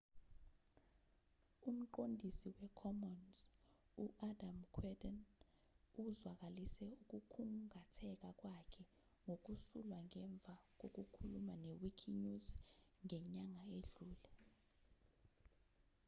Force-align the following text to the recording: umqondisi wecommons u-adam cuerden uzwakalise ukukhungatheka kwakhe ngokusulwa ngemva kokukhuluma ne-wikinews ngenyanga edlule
umqondisi 1.69 2.47
wecommons 2.57 3.37
u-adam 4.03 4.57
cuerden 4.75 5.17
uzwakalise 6.07 6.85
ukukhungatheka 7.01 8.27
kwakhe 8.39 8.83
ngokusulwa 9.23 9.97
ngemva 10.07 10.55
kokukhuluma 10.79 11.53
ne-wikinews 11.63 12.47
ngenyanga 13.03 13.63
edlule 13.77 14.31